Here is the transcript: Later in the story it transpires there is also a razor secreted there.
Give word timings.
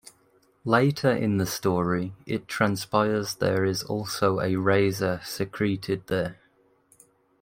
Later 0.65 1.11
in 1.11 1.37
the 1.37 1.45
story 1.45 2.13
it 2.25 2.47
transpires 2.47 3.35
there 3.35 3.63
is 3.63 3.83
also 3.83 4.39
a 4.39 4.55
razor 4.55 5.21
secreted 5.23 6.07
there. 6.07 6.39